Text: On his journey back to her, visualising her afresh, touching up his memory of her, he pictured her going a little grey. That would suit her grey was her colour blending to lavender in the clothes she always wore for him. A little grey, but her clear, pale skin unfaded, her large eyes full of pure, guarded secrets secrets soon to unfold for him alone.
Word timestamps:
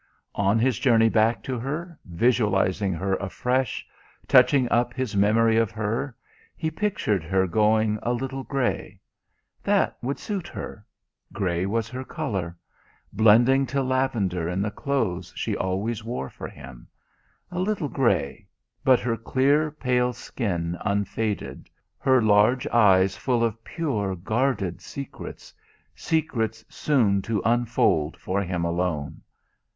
On 0.33 0.57
his 0.57 0.79
journey 0.79 1.09
back 1.09 1.43
to 1.43 1.59
her, 1.59 1.95
visualising 2.05 2.91
her 2.93 3.13
afresh, 3.17 3.85
touching 4.27 4.67
up 4.71 4.95
his 4.95 5.15
memory 5.15 5.57
of 5.57 5.69
her, 5.69 6.15
he 6.57 6.71
pictured 6.71 7.23
her 7.23 7.45
going 7.45 7.99
a 8.01 8.11
little 8.11 8.41
grey. 8.41 8.99
That 9.61 9.95
would 10.01 10.17
suit 10.17 10.47
her 10.47 10.83
grey 11.31 11.67
was 11.67 11.87
her 11.89 12.03
colour 12.03 12.57
blending 13.13 13.67
to 13.67 13.83
lavender 13.83 14.49
in 14.49 14.63
the 14.63 14.71
clothes 14.71 15.33
she 15.35 15.55
always 15.55 16.03
wore 16.03 16.31
for 16.31 16.47
him. 16.47 16.87
A 17.51 17.59
little 17.59 17.87
grey, 17.87 18.47
but 18.83 18.99
her 19.01 19.15
clear, 19.15 19.69
pale 19.69 20.13
skin 20.13 20.79
unfaded, 20.83 21.69
her 21.99 22.23
large 22.23 22.65
eyes 22.69 23.15
full 23.15 23.43
of 23.43 23.63
pure, 23.63 24.15
guarded 24.15 24.81
secrets 24.81 25.53
secrets 25.93 26.65
soon 26.67 27.21
to 27.21 27.39
unfold 27.45 28.17
for 28.17 28.41
him 28.41 28.65
alone. 28.65 29.21